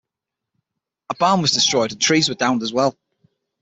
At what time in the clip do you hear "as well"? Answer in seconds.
2.63-2.97